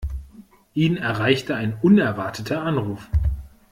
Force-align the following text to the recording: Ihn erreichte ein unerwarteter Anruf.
Ihn 0.73 0.97
erreichte 0.97 1.53
ein 1.53 1.77
unerwarteter 1.79 2.63
Anruf. 2.63 3.07